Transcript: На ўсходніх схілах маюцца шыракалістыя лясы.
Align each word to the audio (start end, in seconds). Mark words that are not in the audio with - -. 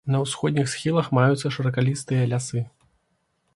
На 0.13 0.19
ўсходніх 0.21 0.71
схілах 0.71 1.11
маюцца 1.17 1.47
шыракалістыя 1.57 2.23
лясы. 2.35 2.67